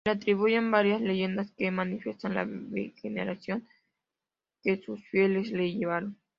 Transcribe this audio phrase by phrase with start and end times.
[0.03, 3.67] Se le atribuyen varias leyendas que manifiestan la veneración
[4.63, 6.17] que sus fieles le llevaron.